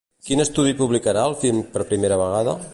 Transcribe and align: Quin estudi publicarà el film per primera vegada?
Quin 0.27 0.39
estudi 0.45 0.73
publicarà 0.79 1.27
el 1.33 1.37
film 1.45 1.63
per 1.77 1.87
primera 1.93 2.21
vegada? 2.27 2.61